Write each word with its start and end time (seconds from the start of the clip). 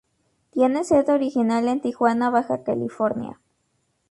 Tiene 0.49 0.83
sede 0.83 1.13
original 1.13 1.67
en 1.67 1.79
Tijuana, 1.79 2.31
Baja 2.31 2.63
California. 2.63 3.39